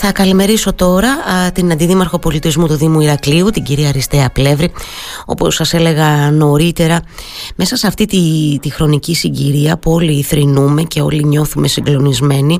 [0.00, 1.08] Θα καλημερίσω τώρα
[1.52, 4.72] την Αντιδήμαρχο Πολιτισμού του Δήμου Ηρακλείου, την κυρία Αριστέα Πλεύρη.
[5.24, 7.00] Όπως σας έλεγα νωρίτερα,
[7.56, 12.58] μέσα σε αυτή τη, τη χρονική συγκυρία που όλοι θρυνούμε και όλοι νιώθουμε συγκλονισμένοι,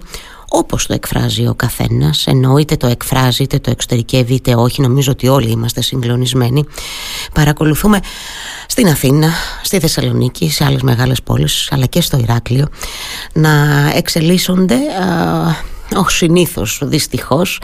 [0.48, 5.10] όπως το εκφράζει ο καθένας, ενώ είτε το εκφράζει είτε το εξωτερικεύει είτε όχι, νομίζω
[5.12, 6.64] ότι όλοι είμαστε συγκλονισμένοι.
[7.32, 8.00] Παρακολουθούμε
[8.66, 9.30] στην Αθήνα,
[9.62, 12.66] στη Θεσσαλονίκη, σε άλλες μεγάλες πόλεις, αλλά και στο Ηράκλειο,
[13.32, 13.50] να
[13.94, 14.76] εξελίσσονται
[15.96, 17.60] όχι συνήθως δυστυχώς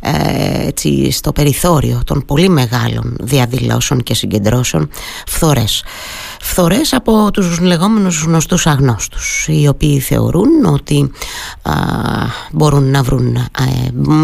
[0.00, 4.88] ε, έτσι, στο περιθώριο των πολύ μεγάλων διαδηλώσεων και συγκεντρώσεων
[5.26, 5.84] φθορές.
[6.40, 11.10] Φθορές από τους λεγόμενους γνωστούς αγνώστους οι οποίοι θεωρούν ότι
[11.62, 11.72] α,
[12.52, 13.44] μπορούν να βρουν ε,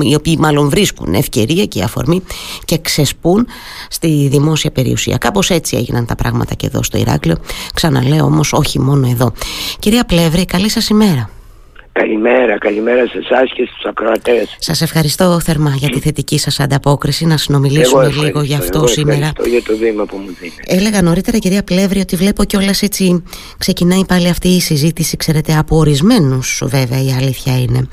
[0.03, 2.23] οι οποίοι μάλλον βρίσκουν ευκαιρία και αφορμή
[2.65, 3.47] και ξεσπούν
[3.89, 5.17] στη δημόσια περιουσία.
[5.17, 7.37] Κάπως έτσι έγιναν τα πράγματα και εδώ στο Ηράκλειο.
[7.75, 9.33] Ξαναλέω όμως όχι μόνο εδώ.
[9.79, 11.31] Κυρία Πλεύρη καλή σας ημέρα
[11.93, 14.57] Καλημέρα, καλημέρα σε εσάς και στους ακροατές.
[14.59, 19.17] Σας ευχαριστώ θερμά για τη θετική σας ανταπόκριση να συνομιλήσουμε λίγο γι' αυτό εγώ σήμερα.
[19.17, 20.63] Ευχαριστώ για το βήμα που μου δίνετε.
[20.67, 23.23] Έλεγα νωρίτερα κυρία Πλεύρη ότι βλέπω κιόλας έτσι
[23.59, 27.89] ξεκινάει πάλι αυτή η συζήτηση ξέρετε από ορισμένους βέβαια η αλήθεια είναι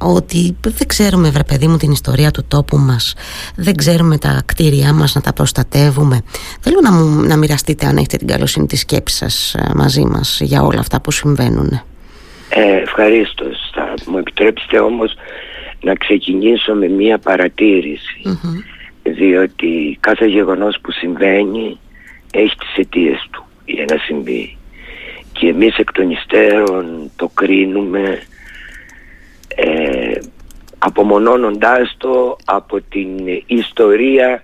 [0.00, 3.14] ότι δεν ξέρουμε βρε παιδί μου την ιστορία του τόπου μας
[3.56, 6.20] δεν ξέρουμε τα κτίρια μας να τα προστατεύουμε
[6.60, 10.40] θέλω να, μου, να μοιραστείτε αν έχετε την καλοσύνη τη σκέψη σας ε, μαζί μας
[10.40, 11.82] για όλα αυτά που συμβαίνουν.
[12.48, 13.44] Ε, ευχαρίστω.
[13.74, 15.14] Θα μου επιτρέψετε όμως
[15.80, 18.22] να ξεκινήσω με μία παρατηρηση
[19.02, 21.78] διότι κάθε γεγονός που συμβαίνει
[22.32, 24.56] έχει τις αιτίες του για να συμβεί
[25.32, 28.22] και εμείς εκ των υστέρων το κρίνουμε
[29.56, 30.18] ε,
[30.78, 33.08] απομονώνοντάς το από την
[33.46, 34.42] ιστορία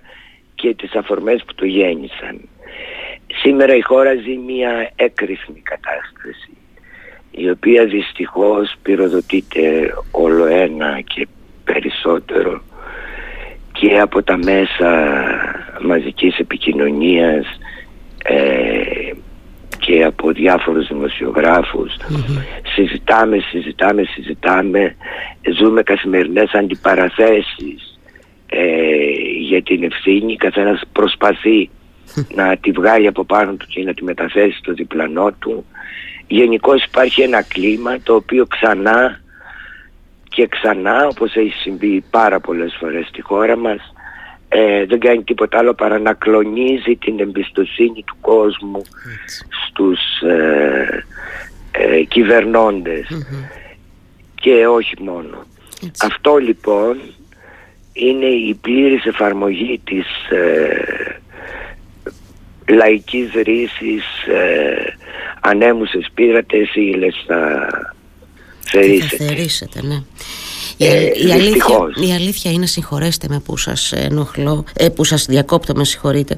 [0.55, 2.49] και τις αφορμές που το γέννησαν.
[3.41, 6.49] Σήμερα η χώρα ζει μια έκρηθμη κατάσταση
[7.37, 11.27] η οποία δυστυχώς πυροδοτείται όλο ένα και
[11.63, 12.61] περισσότερο
[13.71, 15.13] και από τα μέσα
[15.81, 17.45] μαζικής επικοινωνίας
[18.23, 19.11] ε,
[19.79, 20.89] και από διάφορους
[22.75, 24.95] συζητάμε, συζητάμε, συζητάμε.
[25.59, 27.99] Ζούμε καθημερινές αντιπαραθέσεις
[28.45, 28.65] ε,
[29.39, 30.35] για την ευθύνη.
[30.35, 31.69] Καθένας προσπαθεί
[32.35, 35.65] να τη βγάλει από πάνω του και να τη μεταθέσει στο διπλανό του
[36.27, 39.19] Γενικώ υπάρχει ένα κλίμα το οποίο ξανά
[40.29, 43.93] και ξανά όπως έχει συμβεί πάρα πολλές φορές στη χώρα μας
[44.49, 48.81] ε, δεν κάνει τίποτα άλλο παρά να κλονίζει την εμπιστοσύνη του κόσμου
[49.67, 51.03] στους ε,
[51.71, 53.07] ε, κυβερνοντες
[54.35, 55.43] και όχι μόνο.
[56.01, 56.97] Αυτό λοιπόν
[57.93, 61.21] είναι η πλήρης εφαρμογή της ε,
[62.67, 64.95] λαϊκής ρήσης ε,
[65.41, 67.69] ανέμουσες πήρατε ύλες θα
[68.59, 69.15] θερήσετε.
[69.17, 70.03] Θα θερήσετε, ναι.
[70.77, 71.77] Ε, η, αλήθεια,
[72.07, 76.35] η αλήθεια είναι, συγχωρέστε με που σας ενοχλώ, ε, που σας διακόπτω με συγχωρείτε,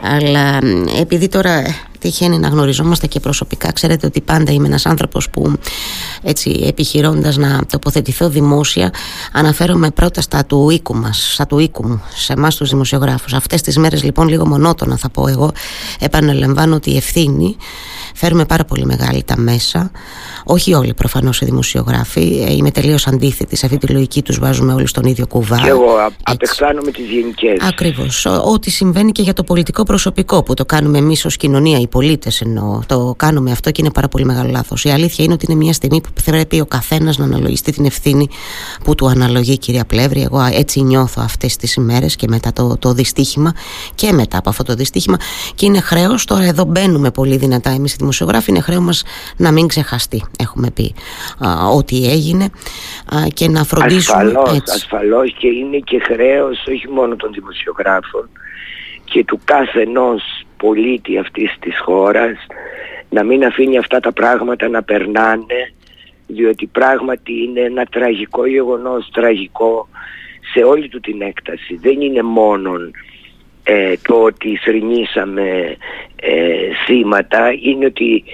[0.00, 0.58] αλλά
[1.00, 5.52] επειδή τώρα ε, τυχαίνει να γνωριζόμαστε και προσωπικά, ξέρετε ότι πάντα είμαι ένας άνθρωπος που
[6.22, 8.92] έτσι επιχειρώντας να τοποθετηθώ δημόσια,
[9.32, 13.32] αναφέρομαι πρώτα στα του οίκου μας, στα του οίκου μου, σε εμάς τους δημοσιογράφους.
[13.32, 15.52] Αυτές τις μέρες λοιπόν λίγο μονότονα θα πω εγώ,
[15.98, 17.56] επαναλαμβάνω ότι η ευθύνη
[18.14, 19.90] Φέρουμε πάρα πολύ μεγάλη τα μέσα.
[20.44, 22.44] Όχι όλοι προφανώς οι δημοσιογράφοι.
[22.48, 23.56] Ε, είμαι τελείως αντίθετη.
[23.56, 25.60] Σε αυτή τη λογική τους βάζουμε όλοι στον ίδιο κουβά.
[25.60, 25.86] Και εγώ
[26.22, 27.58] απεχθάνομαι τις γενικές.
[27.68, 28.26] Ακριβώς.
[28.26, 32.40] Ό,τι συμβαίνει και για το πολιτικό προσωπικό που το κάνουμε εμείς ως κοινωνία, οι πολίτες
[32.40, 32.80] εννοώ.
[32.86, 34.84] Το κάνουμε αυτό και είναι πάρα πολύ μεγάλο λάθος.
[34.84, 38.28] Η αλήθεια είναι ότι είναι μια στιγμή που πρέπει ο καθένας να αναλογιστεί την ευθύνη
[38.84, 40.22] που του αναλογεί, κυρία Πλεύρη.
[40.22, 43.52] Εγώ έτσι νιώθω αυτές τις ημέρες και μετά το, το δυστύχημα
[43.94, 45.16] και μετά από αυτό το δυστύχημα.
[45.54, 49.02] Και είναι χρέος, τώρα εδώ μπαίνουμε πολύ δυνατά εμείς δημοσιογράφοι είναι χρέος μας
[49.36, 50.94] να μην ξεχαστεί έχουμε πει
[51.74, 52.48] ό,τι έγινε
[53.34, 54.74] και να φροντίσουμε ασφαλώς, έτσι.
[54.74, 58.28] ασφαλώς και είναι και χρέος όχι μόνο των δημοσιογράφων
[59.04, 60.22] και του κάθε ενός
[60.60, 62.46] πολίτη αυτής της χώρας
[63.10, 65.72] να μην αφήνει αυτά τα πράγματα να περνάνε
[66.26, 69.88] διότι πράγματι είναι ένα τραγικό γεγονός, τραγικό
[70.52, 71.78] σε όλη του την έκταση.
[71.80, 72.90] Δεν είναι μόνον
[73.62, 75.76] ε, το ότι θρυνήσαμε
[76.16, 78.24] ε, θύματα είναι ότι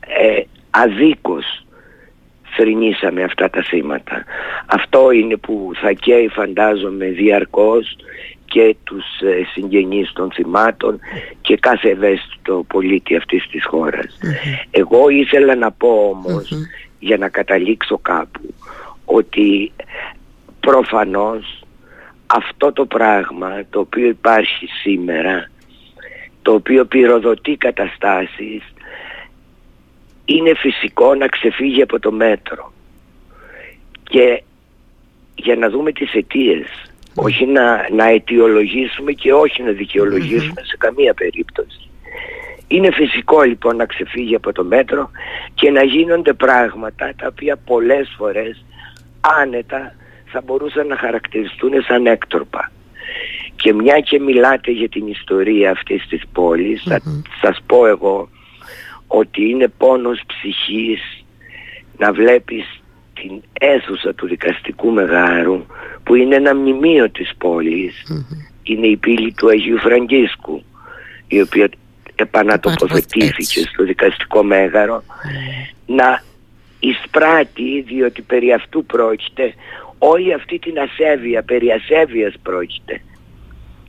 [0.00, 1.64] ε, αδίκως
[2.56, 4.24] θρυνήσαμε αυτά τα θύματα.
[4.66, 7.96] Αυτό είναι που θα καίει φαντάζομαι διαρκώς
[8.50, 11.00] και τους ε, συγγενείς των θυμάτων
[11.40, 14.18] και κάθε ευαίσθητο πολίτη αυτής της χωρας
[14.70, 16.22] Εγώ ήθελα να πω
[16.98, 18.54] για να καταλήξω κάπου
[19.04, 19.72] ότι
[20.60, 21.62] προφανώς
[22.26, 25.50] αυτό το πράγμα το οποίο υπάρχει σήμερα
[26.42, 28.62] το οποίο πυροδοτεί καταστάσεις
[30.24, 32.72] είναι φυσικό να ξεφύγει από το μέτρο.
[34.02, 34.42] Και
[35.34, 41.14] για να δούμε τις αιτίες όχι να, να αιτιολογήσουμε και όχι να δικαιολογησουμε σε καμία
[41.14, 41.90] περίπτωση.
[42.66, 45.10] Είναι φυσικό λοιπόν να ξεφύγει από το μέτρο
[45.54, 48.64] και να γίνονται πράγματα τα οποία πολλές φορές
[49.20, 49.94] άνετα
[50.26, 52.70] θα μπορούσαν να χαρακτηριστούν σαν έκτροπα.
[53.56, 57.00] Και μια και μιλάτε για την ιστορία αυτής της πόλης, θα
[57.40, 58.28] σας πω εγώ
[59.06, 61.24] ότι είναι πόνος ψυχής
[61.96, 62.80] να βλέπεις
[63.20, 65.64] την αίθουσα του δικαστικού μεγάρου
[66.02, 68.24] που είναι ένα μνημείο της πολης
[68.62, 70.62] είναι η πύλη του Αγίου Φραγκίσκου
[71.28, 71.68] η οποία
[72.14, 75.02] επανατοποθετήθηκε στο δικαστικό μέγαρο.
[75.86, 76.22] Να
[76.80, 79.54] εισπράττει διότι περί αυτού πρόκειται.
[79.98, 83.00] Όλη αυτή την ασέβεια, περί ασέβειας πρόκειται.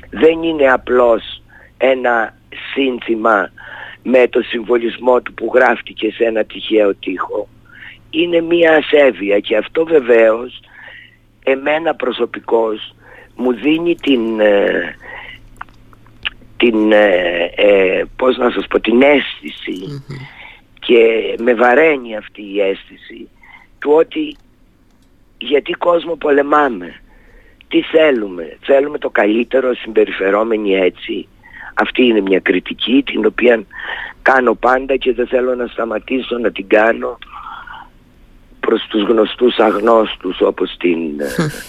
[0.09, 1.41] Δεν είναι απλώς
[1.77, 2.37] ένα
[2.73, 3.51] σύνθημα
[4.03, 7.47] με το συμβολισμό του που γράφτηκε σε ένα τυχαίο τείχο
[8.11, 10.59] είναι μία ασέβεια και αυτό βεβαίως
[11.43, 12.95] εμένα προσωπικώς
[13.35, 14.95] μου δίνει την, ε,
[16.57, 20.03] την ε, ε, πώς να σας πω την αισθηση
[20.79, 23.29] και με βαραίνει αυτή η αίσθηση
[23.79, 24.35] του ότι
[25.37, 27.01] γιατί κόσμο πολεμάμε
[27.67, 31.27] τι θέλουμε θέλουμε το καλύτερο συμπεριφερόμενοι έτσι.
[31.73, 33.63] Αυτή είναι μια κριτική την οποία
[34.21, 37.17] κάνω πάντα και δεν θέλω να σταματήσω να την κάνω
[38.71, 40.99] προς τους γνωστούς αγνώστους όπως την,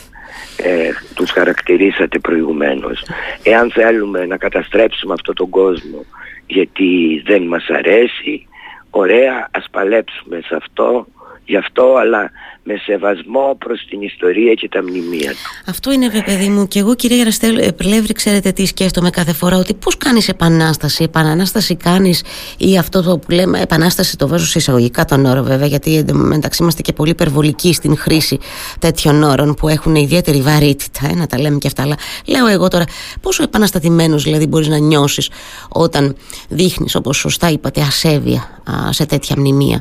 [0.68, 3.04] ε, τους χαρακτηρίσατε προηγουμένως.
[3.42, 6.04] Εάν θέλουμε να καταστρέψουμε αυτόν τον κόσμο
[6.46, 8.46] γιατί δεν μας αρέσει,
[8.90, 11.06] ωραία ας παλέψουμε σε αυτό,
[11.44, 12.30] γι' αυτό αλλά
[12.62, 15.70] με σεβασμό προς την ιστορία και τα μνημεία του.
[15.70, 19.56] Αυτό είναι βέβαια παιδί μου και εγώ κυρία Γεραστέλ Πλεύρη ξέρετε τι σκέφτομαι κάθε φορά
[19.56, 22.24] ότι πώς κάνεις επανάσταση, επανάσταση κάνεις
[22.58, 26.62] ή αυτό το που λέμε επανάσταση το βάζω σε εισαγωγικά τον όρο βέβαια γιατί μεταξύ
[26.62, 28.38] είμαστε και πολύ υπερβολικοί στην χρήση
[28.78, 31.96] τέτοιων όρων που έχουν ιδιαίτερη βαρύτητα ε, να τα λέμε και αυτά αλλά
[32.26, 32.84] λέω εγώ τώρα
[33.20, 35.30] πόσο επαναστατημένος δηλαδή μπορείς να νιώσεις
[35.68, 36.16] όταν
[36.48, 39.80] δείχνεις όπως σωστά είπατε ασέβεια σε τέτοια μνημεία.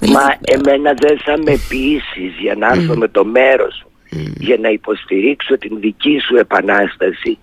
[0.00, 3.84] Μα δηλαδή- εμένα δεν θα με πείσει για να έρθω με το μέρος
[4.38, 7.38] για να υποστηρίξω την δική σου επανάσταση.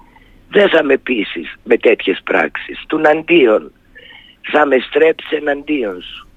[0.49, 2.83] Δεν θα με πείσεις με τέτοιες πράξεις.
[2.87, 3.71] Του αντίον
[4.51, 6.27] θα με στρέψει εναντίον σου.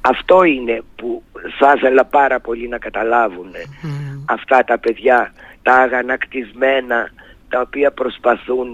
[0.00, 1.22] Αυτό είναι που
[1.58, 3.50] θα ήθελα πάρα πολύ να καταλάβουν
[4.24, 5.32] αυτά τα παιδιά
[5.62, 7.10] τα αγανακτισμένα
[7.48, 8.70] τα οποία προσπαθούν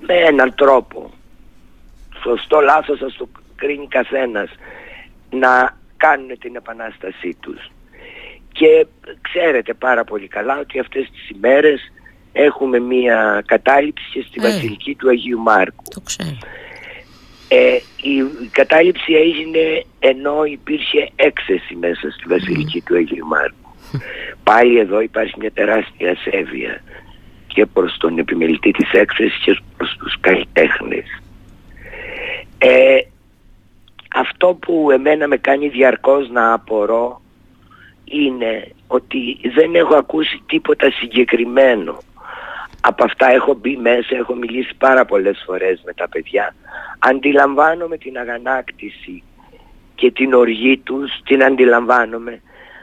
[0.00, 1.10] με έναν τρόπο.
[2.22, 4.50] Σωστό λάθος ας το κρίνει καθένας.
[5.30, 7.70] Να κάνουν την επανάστασή τους.
[8.52, 8.86] Και
[9.20, 11.92] ξέρετε πάρα πολύ καλά ότι αυτές τις ημέρες
[12.32, 14.42] έχουμε μία κατάληψη στη ε.
[14.42, 15.82] Βασιλική του Αγίου Μάρκου.
[15.90, 16.38] Το ξέρω.
[17.48, 18.14] Ε, η
[18.50, 23.70] κατάληψη έγινε ενώ υπήρχε έξεση μέσα στη Βασιλική του Αγίου Μάρκου.
[24.42, 26.82] Πάλι εδώ υπάρχει μια τεράστια ασέβεια
[27.46, 31.04] και προς τον επιμελητή της έξεσης και προς τους καλλιτέχνες.
[32.58, 32.98] Ε,
[34.42, 37.20] αυτό που εμένα με κάνει διαρκώς να απορώ
[38.04, 41.98] είναι ότι δεν έχω ακούσει τίποτα συγκεκριμένο.
[42.80, 46.54] Από αυτά έχω μπει μέσα, έχω μιλήσει πάρα πολλές φορές με τα παιδιά.
[46.98, 49.22] Αντιλαμβάνομαι την αγανάκτηση
[49.94, 52.40] και την οργή τους, την αντιλαμβάνομαι,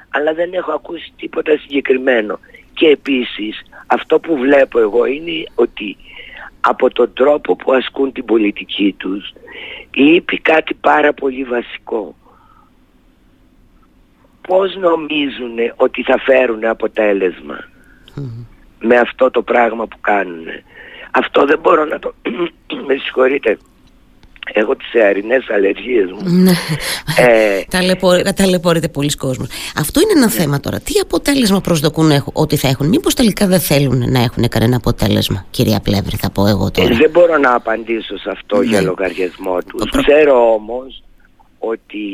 [0.10, 2.39] αλλά δεν έχω ακούσει τίποτα συγκεκριμένο.
[2.74, 5.98] Και επίσης αυτό που βλέπω εγώ είναι ότι
[6.69, 9.33] από τον τρόπο που ασκούν την πολιτική τους
[9.93, 12.15] λείπει κάτι πάρα πολύ βασικό.
[14.47, 16.59] Πώς νομίζουν ότι θα φέρουν
[18.79, 20.45] με αυτό το πράγμα που κάνουν.
[21.12, 22.13] Αυτό δεν μπορώ να το...
[22.88, 23.57] με συγχωρείτε
[24.54, 26.20] έχω τις αερινές αλλεργίες μου.
[26.24, 26.51] Ναι.
[27.18, 29.48] ε, ταλαιπωρείται πολλοί κόσμος.
[29.75, 30.32] Αυτό είναι ένα ναι.
[30.32, 30.80] θέμα τώρα.
[30.80, 35.46] Τι αποτέλεσμα προσδοκούν ότι θα έχουν; Μήπως τελικά δεν θέλουν να έχουν κανένα αποτέλεσμα.
[35.50, 36.94] Κυρία Πλεύρη θα πω εγώ τώρα.
[36.94, 38.86] Ε, δεν μπορώ να απαντήσω σε αυτό για ναι.
[38.86, 39.89] λογαριασμό τους.
[39.89, 41.04] Ξέρω όμως
[41.60, 42.06] ότι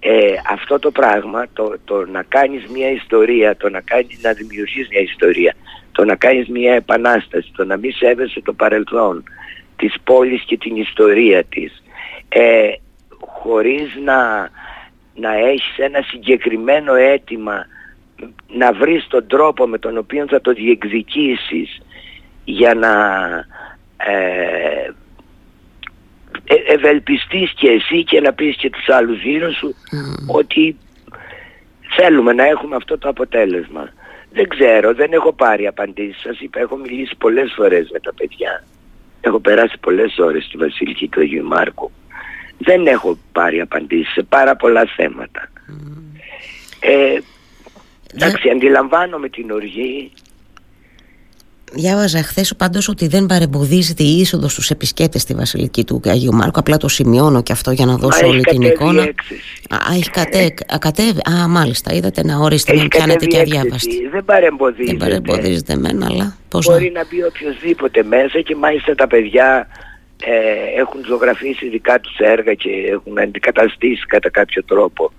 [0.00, 4.88] ε, αυτό το πράγμα, το, το να κάνεις μια ιστορία, το να, κάνεις, να δημιουργείς
[4.88, 5.54] μια ιστορία,
[5.92, 9.24] το να κάνεις μια επανάσταση, το να μην σέβεσαι το παρελθόν,
[9.76, 11.82] της πόλης και την ιστορία της
[12.28, 12.72] ε,
[13.20, 14.48] χωρίς να,
[15.14, 17.66] να έχεις ένα συγκεκριμένο αίτημα
[18.48, 21.80] να βρεις τον τρόπο με τον οποίο θα το διεκδικήσεις
[22.44, 22.92] για να
[23.96, 24.90] ε,
[26.44, 29.74] ε, ευελπιστείς και εσύ και να πεις και τους άλλους γύρω σου
[30.26, 30.76] ότι
[31.96, 33.92] θέλουμε να έχουμε αυτό το αποτέλεσμα.
[34.32, 36.20] Δεν ξέρω, δεν έχω πάρει απαντήσεις.
[36.22, 38.64] Σας είπα, έχω μιλήσει πολλές φορές με τα παιδιά.
[39.20, 41.90] Έχω περάσει πολλές ώρες στη Βασιλική του Αγίου Μάρκου.
[42.58, 45.48] Δεν έχω πάρει απαντήσεις σε πάρα πολλά θέματα.
[46.80, 47.18] Ε,
[48.14, 50.12] Εντάξει, αντιλαμβάνομαι την οργή.
[51.72, 56.58] Διάβαζα χθες πάντως ότι δεν παρεμποδίζεται η είσοδος στους επισκέπτες στη Βασιλική του Αγίου Μάρκου.
[56.58, 59.02] Απλά το σημειώνω και αυτό για να δώσω όλη την εικόνα.
[59.68, 61.20] Α, έχεις κατέ, κατέβει.
[61.30, 61.94] Α, μάλιστα.
[61.94, 64.08] Είδατε να ορίστε να πιάνετε και αδιάβαστη.
[64.08, 64.96] Δεν παρεμποδίζεται.
[64.96, 67.00] Δεν παρεμποδίζεται εμένα, αλλά πώς Μπορεί να...
[67.00, 69.68] να μπει οποιοδήποτε μέσα και μάλιστα τα παιδιά
[70.24, 75.12] ε, έχουν ζωγραφίσει δικά τους έργα και έχουν αντικαταστήσει κατά κάποιο τρόπο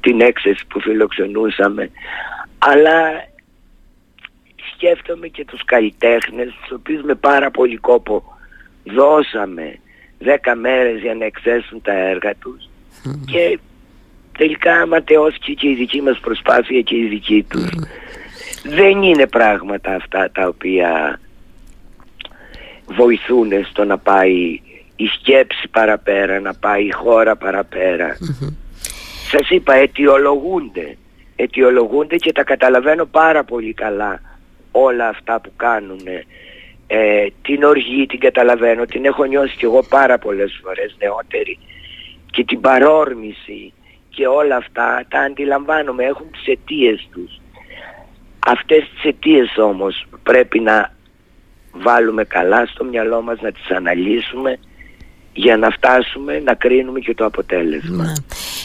[0.00, 1.90] την έξεση που φιλοξενούσαμε
[2.58, 3.27] αλλά
[4.78, 8.24] σκέφτομαι και τους καλλιτέχνες τους οποίους με πάρα πολύ κόπο
[8.84, 9.78] δώσαμε
[10.18, 12.68] δέκα μέρες για να εξέσουν τα έργα τους
[13.24, 13.58] και
[14.38, 17.68] τελικά ματαιώθηκε και η δική μας προσπάθεια και η δική τους.
[18.64, 21.20] Δεν είναι πράγματα αυτά τα οποία
[22.86, 24.60] βοηθούν στο να πάει
[24.96, 28.16] η σκέψη παραπέρα, να πάει η χώρα παραπέρα.
[28.16, 28.54] Mm-hmm.
[29.30, 30.96] Σας είπα, αιτιολογούνται.
[31.36, 34.20] Αιτιολογούνται και τα καταλαβαίνω πάρα πολύ καλά
[34.70, 36.00] όλα αυτά που κάνουν.
[36.86, 41.58] Ε, την οργή την καταλαβαίνω, την έχω νιώσει κι εγώ πάρα πολλές φορές νεότερη
[42.30, 43.72] και την παρόρμηση
[44.08, 47.40] και όλα αυτά τα αντιλαμβάνομαι, έχουν τις αιτίες τους.
[48.46, 50.94] Αυτές τις αιτίες όμως πρέπει να
[51.72, 54.58] βάλουμε καλά στο μυαλό μας, να τις αναλύσουμε
[55.32, 58.04] για να φτάσουμε να κρίνουμε και το αποτέλεσμα.
[58.04, 58.12] Ναι.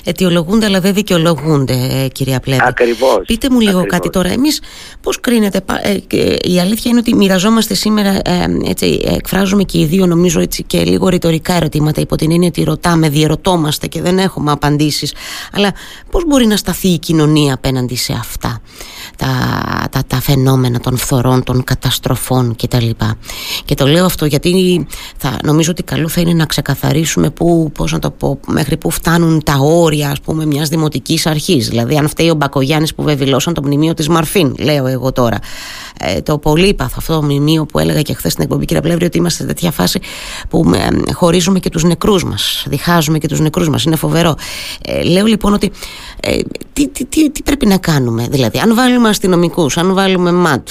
[0.04, 2.62] Αιτιολογούνται αλλά δεν δικαιολογούνται ε, κυρία Πλέβη.
[2.66, 3.26] Ακριβώς.
[3.26, 4.30] Πείτε μου λίγο κάτι τώρα.
[4.30, 4.62] Εμείς
[5.02, 10.06] πώς κρίνετε, ε, η αλήθεια είναι ότι μοιραζόμαστε σήμερα, ε, έτσι, εκφράζουμε και οι δύο
[10.06, 14.52] νομίζω έτσι και λίγο ρητορικά ερωτήματα υπό την έννοια ότι ρωτάμε, διερωτόμαστε και δεν έχουμε
[14.52, 15.14] απαντήσεις.
[15.54, 15.74] Αλλά
[16.12, 18.62] πώς μπορεί να σταθεί η κοινωνία απέναντι σε αυτά;
[19.18, 19.28] Τα,
[19.92, 22.90] τα, τα φαινόμενα των φθορών, των καταστροφών κτλ.
[23.66, 24.86] Και το λέω αυτό γιατί
[25.18, 28.90] θα, νομίζω ότι καλό θα είναι να ξεκαθαρίσουμε που, πώς να το πω, μέχρι που
[28.90, 31.68] φτάνουν τα όρια ας πούμε μιας δημοτικής αρχής.
[31.68, 35.40] Δηλαδή αν φταίει ο Μπακογιάννης που βεβηλώσαν το μνημείο της Μαρφίν, λέω εγώ τώρα.
[36.00, 39.18] Ε, το πολύπαθο αυτό το μνημείο που έλεγα και χθες στην εκπομπή κύριε Πλεύρη ότι
[39.18, 40.00] είμαστε σε τέτοια φάση
[40.50, 44.36] που ε, χωρίζουμε και τους νεκρούς μας, διχάζουμε και τους νεκρούς μας, είναι φοβερό.
[44.86, 45.72] Ε, λέω λοιπόν ότι
[46.22, 46.38] ε,
[46.74, 50.68] τι, τι, τι, τι πρέπει να κάνουμε, δηλαδή αν βάλουμε αστυνομικούς, αν βάλουμε ΜΑΤ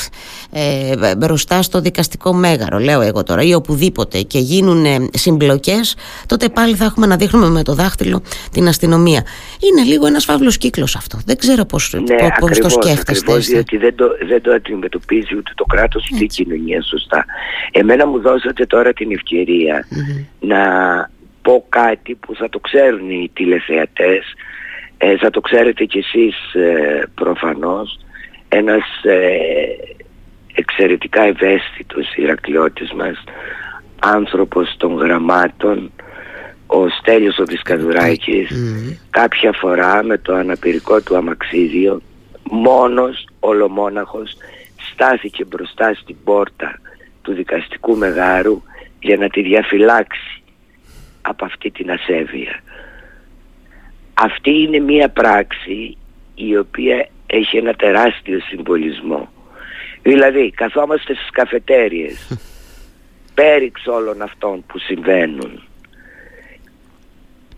[0.53, 5.97] ε, μπροστά στο δικαστικό μέγαρο, λέω εγώ τώρα, ή οπουδήποτε και γίνουν συμπλοκές,
[6.27, 8.23] τότε πάλι θα έχουμε να δείχνουμε με το δάχτυλο
[8.53, 9.25] την αστυνομία.
[9.71, 11.19] Είναι λίγο ένας φαύλος κύκλος αυτό.
[11.27, 13.11] Δεν ξέρω πώς ναι, πώς το σκέφτεστε.
[13.11, 17.25] Ακριβώς, διότι δεν το, δεν το αντιμετωπίζει ούτε το κράτος ούτε η κοινωνία σωστά.
[17.73, 19.87] Εμένα μου δώσατε τώρα την ευκαιρια
[20.41, 20.61] να
[21.43, 24.25] πω κάτι που θα το ξέρουν οι τηλεθεατές,
[24.99, 27.99] ε, θα το ξέρετε κι εσείς ε, προφανώς,
[28.55, 29.27] ένας ε,
[30.55, 33.25] εξαιρετικά ευαίσθητος Ηρακλειώτης μας,
[33.99, 35.93] άνθρωπος των γραμμάτων,
[36.67, 38.51] ο Στέλιος ο Δισκαδουράκης,
[39.11, 42.03] κάποια φορά με το αναπηρικό του αμαξίδιο,
[42.51, 44.37] μόνος, ολομόναχος,
[44.93, 46.81] στάθηκε μπροστά στην πόρτα
[47.23, 48.63] του δικαστικού μεγάρου
[49.01, 50.43] για να τη διαφυλάξει
[51.23, 52.63] από αυτή την ασέβεια.
[54.15, 55.97] Αυτή είναι μία πράξη
[56.35, 59.33] η οποία έχει ένα τεράστιο συμβολισμό.
[60.03, 62.39] Δηλαδή καθόμαστε στις καφετέριες
[63.35, 65.63] πέριξ όλων αυτών που συμβαίνουν.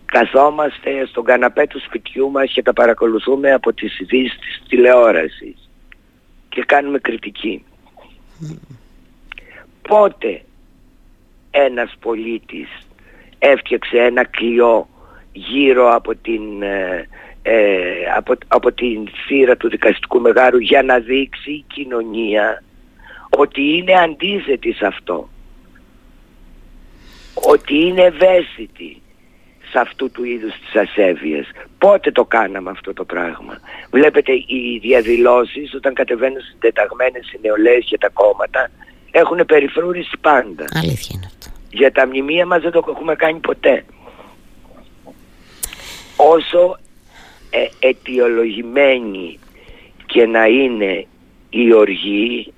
[0.05, 5.69] Καθόμαστε στον καναπέ του σπιτιού μας και τα παρακολουθούμε από τις ειδήσεις της τηλεόρασης
[6.49, 7.63] και κάνουμε κριτική.
[9.81, 10.41] Πότε
[11.51, 12.69] ένας πολίτης
[13.39, 14.87] έφτιαξε ένα κλειό
[15.31, 17.07] γύρω από την, ε,
[17.47, 22.63] ε, από, από την θύρα του δικαστικού μεγάρου για να δείξει η κοινωνία
[23.29, 25.29] ότι είναι αντίθετη σε αυτό.
[27.33, 29.01] Ότι είναι ευαίσθητη
[29.71, 31.45] σε αυτού του είδους τις ασέβειες.
[31.77, 33.59] Πότε το κάναμε αυτό το πράγμα.
[33.91, 38.69] Βλέπετε οι διαδηλώσεις όταν κατεβαίνουν στις τεταγμένες οι νεολαίες και τα κόμματα
[39.11, 40.65] έχουν περιφρούρηση πάντα.
[40.73, 41.49] Αλήθεια είναι αυτό.
[41.69, 43.85] Για τα μνημεία μας δεν το έχουμε κάνει ποτέ.
[46.15, 46.77] Όσο
[47.55, 49.39] ε, αιτιολογημένη
[50.05, 51.05] και να είναι
[51.49, 52.53] η οργή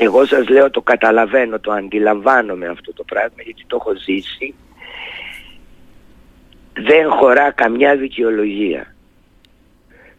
[0.00, 4.54] εγώ σας λέω το καταλαβαίνω, το αντιλαμβάνομαι αυτό το πράγμα γιατί το έχω ζήσει
[6.72, 8.94] δεν χωρά καμιά δικαιολογία.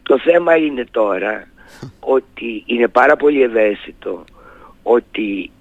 [0.03, 1.47] Το θέμα είναι τώρα
[1.99, 4.23] ότι είναι πάρα πολύ ευαίσθητο
[4.83, 5.51] ότι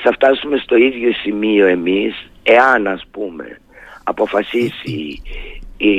[0.00, 3.60] θα φτάσουμε στο ίδιο σημείο εμείς εάν ας πούμε
[4.04, 5.22] αποφασίσει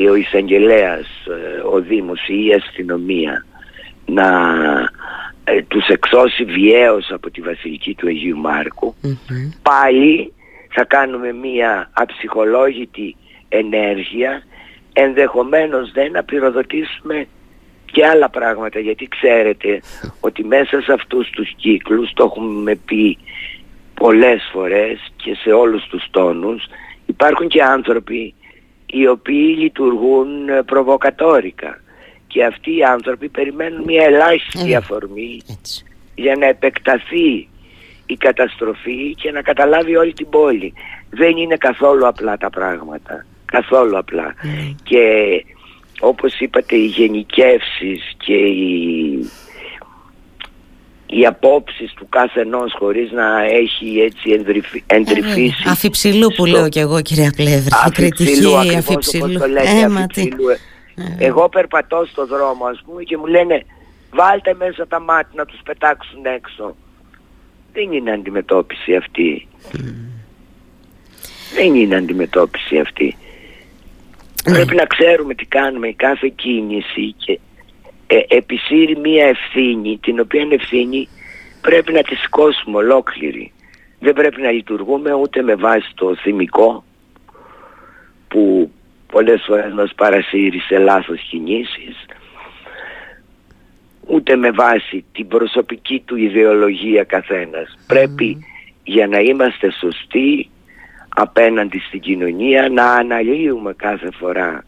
[0.10, 3.46] ο εισαγγελέας, ε, ο Δήμος ή η αστυνομία
[4.06, 4.30] να
[5.44, 8.38] ε, τους εξώσει βιαίως από τη Βασιλική του Αγίου
[9.62, 10.34] πάλι
[10.70, 13.16] θα κάνουμε μία αψυχολόγητη
[13.50, 14.44] ενέργεια.
[14.94, 17.28] Ενδεχομένως δεν να πυροδοτήσουμε
[17.86, 19.82] και άλλα πράγματα γιατί ξέρετε
[20.20, 23.18] ότι μέσα σε αυτούς τους κύκλους το έχουμε πει
[23.94, 26.66] πολλές φορές και σε όλους τους τόνους
[27.06, 28.34] υπάρχουν και άνθρωποι
[28.90, 31.82] οι οποίοι λειτουργούν ε, προβοκατόρικα
[32.28, 35.42] και αυτοί οι άνθρωποι περιμένουν μια ελάχιστη αφορμή
[36.16, 37.48] για να επεκταθεί
[38.06, 40.74] η καταστροφή και να καταλάβει όλη την πόλη.
[41.10, 43.26] Δεν είναι καθόλου απλά τα πράγματα.
[43.46, 44.34] Καθόλου απλά.
[44.42, 44.74] Ναι.
[44.84, 45.04] Και
[46.00, 49.30] όπως είπατε οι γενικεύσεις και οι,
[51.10, 55.64] οι απόψεις του κάθε ενός χωρίς να έχει έτσι εντρυφ, εντρυφήσει.
[55.66, 57.70] Ε, αφιψηλού που λέω και εγώ κυρία Πλεύρη.
[57.86, 59.24] Αφιψηλού ακριβώς αφιψηλού.
[59.24, 59.84] όπως το λέτε.
[59.84, 60.50] αφιψηλού.
[60.50, 63.64] Ε, εγώ περπατώ στο δρόμο ας πούμε και μου λένε
[64.12, 66.76] βάλτε μέσα τα μάτια να τους πετάξουν έξω.
[67.74, 69.48] Δεν είναι αντιμετώπιση αυτή.
[71.56, 73.18] Δεν είναι αντιμετώπιση αυτή.
[74.44, 74.54] Ναι.
[74.54, 77.40] Πρέπει να ξέρουμε τι κάνουμε η κάθε κίνηση και
[78.08, 81.08] ε, επισύρει μία ευθύνη την οποία ευθύνη
[81.62, 83.52] πρέπει να της σηκώσουμε ολόκληρη.
[84.00, 86.84] Δεν πρέπει να λειτουργούμε ούτε με βάση το θυμικό
[88.28, 88.72] που
[89.12, 92.06] πολλές φορές μας παρασύρει σε λάθος κινήσεις
[94.08, 97.78] ούτε με βάση την προσωπική του ιδεολογία καθένας.
[97.88, 98.38] Πρέπει
[98.84, 100.50] για να είμαστε σωστοί
[101.10, 104.64] απέναντι στην κοινωνία να αναλύουμε κάθε φορά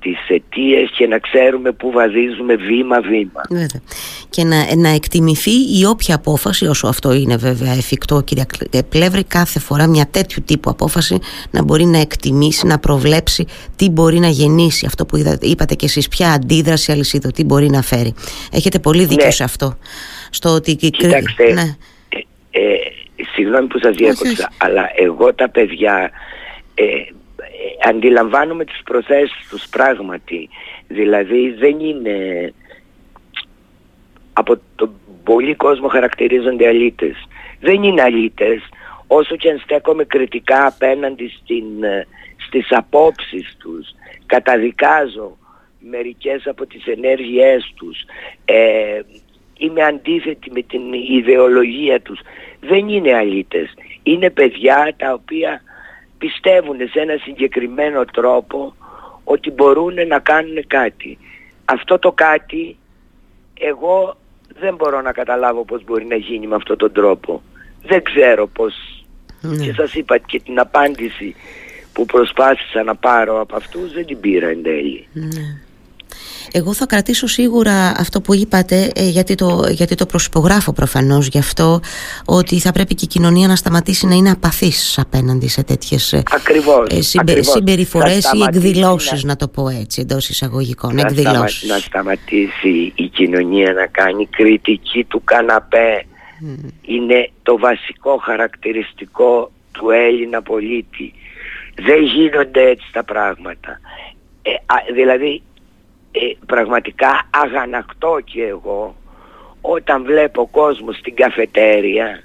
[0.00, 3.40] τις αιτίες και να ξέρουμε πού βαδίζουμε βήμα-βήμα.
[4.30, 8.46] Και να, να εκτιμηθεί η όποια απόφαση, όσο αυτό είναι βέβαια εφικτό κυρία
[8.88, 11.18] Πλεύρη, κάθε φορά μια τέτοιου τύπου απόφαση
[11.50, 16.08] να μπορεί να εκτιμήσει, να προβλέψει τι μπορεί να γεννήσει αυτό που είπατε και εσείς,
[16.08, 18.14] ποια αντίδραση αλυσίδο, τι μπορεί να φέρει.
[18.52, 19.30] Έχετε πολύ δίκιο ναι.
[19.30, 19.78] σε αυτό.
[20.30, 20.74] Στο ότι...
[20.76, 21.76] Κοιτάξτε, ναι.
[22.50, 22.76] ε, ε,
[23.34, 26.10] συγγνώμη που σας διέκοψα, αλλά εγώ τα παιδιά
[26.74, 27.12] ε, ε,
[27.84, 30.48] αντιλαμβάνομαι τις προθέσεις τους πράγματι.
[30.88, 32.52] Δηλαδή δεν είναι...
[34.32, 34.90] Από τον
[35.24, 37.28] πολύ κόσμο χαρακτηρίζονται αλήτες.
[37.60, 38.62] Δεν είναι αλήτες
[39.06, 42.06] όσο και αν στέκομαι κριτικά απέναντι στην, ε,
[42.46, 43.94] στις απόψεις τους.
[44.26, 45.36] Καταδικάζω
[45.78, 47.98] μερικές από τις ενέργειές τους.
[48.44, 49.00] Ε,
[49.58, 52.20] είμαι αντίθετη με την ιδεολογία τους.
[52.60, 53.74] Δεν είναι αλήτες.
[54.02, 55.62] Είναι παιδιά τα οποία
[56.18, 58.74] πιστεύουν σε ένα συγκεκριμένο τρόπο
[59.24, 61.18] ότι μπορούν να κάνουν κάτι.
[61.64, 62.76] Αυτό το κάτι
[63.58, 64.16] εγώ
[64.58, 67.42] δεν μπορώ να καταλάβω πώς μπορεί να γίνει με αυτόν τον τρόπο.
[67.82, 69.04] Δεν ξέρω πώς.
[69.40, 69.64] Ναι.
[69.64, 71.34] Και σας είπα και την απάντηση
[71.92, 75.08] που προσπάθησα να πάρω από αυτούς δεν την πήρα εν τέλει.
[75.12, 75.67] Ναι.
[76.52, 81.38] Εγώ θα κρατήσω σίγουρα αυτό που είπατε ε, γιατί, το, γιατί το προσυπογράφω προφανώς γι'
[81.38, 81.80] αυτό
[82.24, 86.22] ότι θα πρέπει και η κοινωνία να σταματήσει να είναι απαθής απέναντι σε τέτοιες ε,
[86.34, 89.36] ακριβώς, ε, συμπε, συμπεριφορές ή εκδηλώσεις να...
[89.36, 91.68] το πω έτσι εντός εισαγωγικών να, εκδηλώσεις.
[91.68, 96.04] να σταματήσει η κοινωνία να κάνει κριτική του καναπέ
[96.82, 101.12] είναι το βασικό χαρακτηριστικό του Έλληνα πολίτη.
[101.74, 103.80] Δεν γίνονται έτσι τα πράγματα.
[104.42, 104.50] Ε,
[104.94, 105.47] δηλαδή ε,
[106.46, 108.96] πραγματικά αγανακτώ και εγώ
[109.60, 112.22] όταν βλέπω κόσμος στην καφετέρια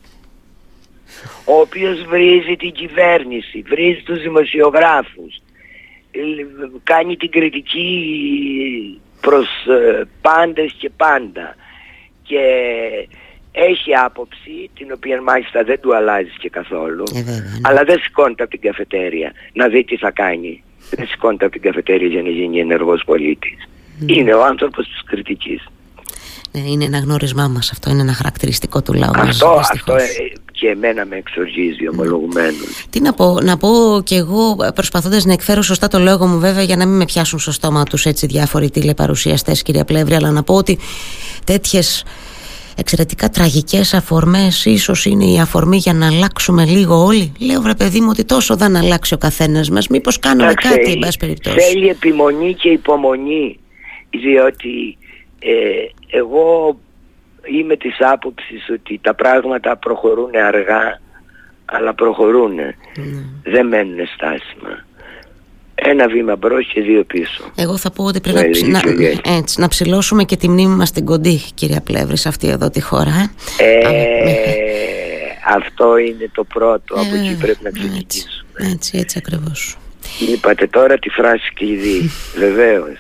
[1.45, 5.41] ο οποίος βρίζει την κυβέρνηση, βρίζει τους δημοσιογράφους,
[6.11, 6.21] ε,
[6.83, 11.55] κάνει την κριτική προς ε, πάντες και πάντα
[12.23, 12.39] και
[13.51, 17.43] έχει άποψη την οποία μάλιστα δεν του αλλάζει και καθόλου ε, ναι.
[17.61, 21.63] αλλά δεν σηκώνεται από την καφετέρια να δει τι θα κάνει δεν σηκώνεται από την
[21.63, 23.72] καφετέρια για να γίνει ενεργός πολίτης ναι.
[24.07, 25.67] Είναι ο άνθρωπος της κριτικής.
[26.51, 29.69] Ναι, είναι ένα γνώρισμά μας αυτό, είναι ένα χαρακτηριστικό του λαού αυτό, μας.
[29.71, 30.05] Αυτό ε,
[30.51, 32.85] και εμένα με εξοργίζει ομολογουμένως.
[32.89, 36.63] Τι να πω, να πω και εγώ προσπαθώντας να εκφέρω σωστά το λόγο μου βέβαια
[36.63, 40.43] για να μην με πιάσουν στο στόμα τους έτσι διάφοροι τηλεπαρουσιαστές κυρία Πλεύρη αλλά να
[40.43, 40.79] πω ότι
[41.45, 42.03] τέτοιες
[42.77, 47.99] εξαιρετικά τραγικές αφορμές ίσως είναι η αφορμή για να αλλάξουμε λίγο όλοι λέω βρε παιδί
[47.99, 51.87] μου ότι τόσο δεν αλλάξει ο καθένας μας μήπως κάνουμε κάτι εν πάση περιπτώσει θέλει
[51.87, 53.57] επιμονή και υπομονή
[54.21, 54.97] διότι
[55.39, 56.77] ε, εγώ
[57.43, 61.01] είμαι της άποψης ότι τα πράγματα προχωρούν αργά
[61.65, 62.75] αλλά προχωρούν ναι.
[63.43, 64.85] δεν μένουν στάσιμα
[65.75, 67.43] ένα βήμα μπρος και δύο πίσω.
[67.55, 68.81] Εγώ θα πω ότι πρέπει να, να,
[69.37, 72.81] έτσι, να ψηλώσουμε και τη μνήμη μας την κοντή, κυρία Πλεύρη, σε αυτή εδώ τη
[72.81, 73.33] χώρα.
[73.57, 74.63] Ε, ε
[75.55, 78.03] αυτό είναι το πρώτο, από εκεί πρέπει να ξεκινήσουμε.
[78.05, 79.77] Έτσι, έτσι, έτσι ακριβώς.
[80.33, 82.97] Είπατε τώρα τη φράση κλειδί, βεβαίως.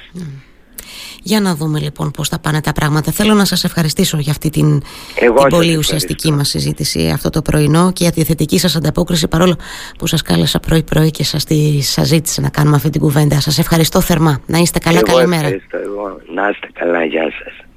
[1.23, 3.11] Για να δούμε λοιπόν πώς θα πάνε τα πράγματα.
[3.11, 4.81] Θέλω να σας ευχαριστήσω για αυτή την,
[5.15, 9.55] την πολύ ουσιαστική μας συζήτηση αυτό το πρωινό και για τη θετική σας ανταπόκριση παρόλο
[9.97, 13.39] που σας κάλεσα πρωί πρωί και σας, τη, σας ζήτησε να κάνουμε αυτή την κουβέντα.
[13.39, 14.41] Σας ευχαριστώ θερμά.
[14.45, 15.01] Να είστε καλά.
[15.05, 15.47] Εγώ καλημέρα.
[15.47, 16.19] Ευχαριστώ εγώ.
[16.33, 17.03] Να είστε καλά.
[17.05, 17.72] Γεια σας.